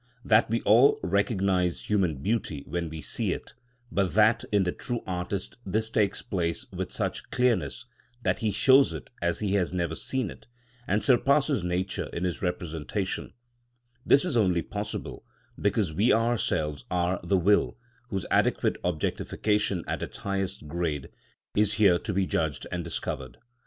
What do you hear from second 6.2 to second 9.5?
place with such clearness that he shows it as